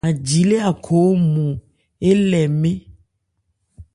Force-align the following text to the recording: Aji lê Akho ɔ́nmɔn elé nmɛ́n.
Aji 0.07 0.39
lê 0.49 0.57
Akho 0.71 0.95
ɔ́nmɔn 1.11 1.51
elé 2.09 2.39
nmɛ́n. 2.51 2.77